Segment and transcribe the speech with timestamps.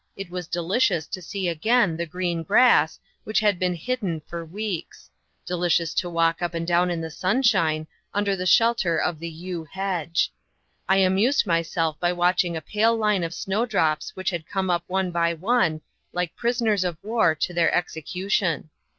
[0.15, 5.11] It was delicious to see again the green grass, which had been hidden for weeks;
[5.45, 9.63] delicious to walk up and down in the sunshine, under the shelter of the yew
[9.65, 10.31] hedge.
[10.89, 15.11] I amused myself by watching a pale line of snowdrops which had come up one
[15.11, 15.81] by one,
[16.13, 18.71] like prisoners of war to their execution.